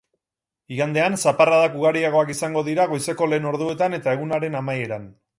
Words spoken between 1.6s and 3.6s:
ugariagoak izango dira goizeko lehen